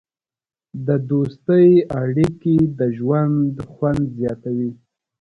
د 0.87 0.89
دوستۍ 1.11 1.69
اړیکې 2.01 2.55
د 2.79 2.79
ژوند 2.97 3.53
خوند 3.71 4.03
زیاتوي. 4.17 4.71